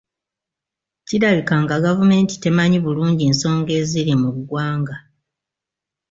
[1.07, 4.95] Kirabika nga gavumenti temanyi bulungi nsonga eziri mu ggwanga.